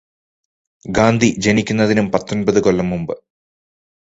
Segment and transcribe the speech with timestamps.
[0.85, 3.15] ഗാന്ധി ജനിക്കുന്നതിനും പത്തൊന്പതു കൊല്ലം മുന്പ്.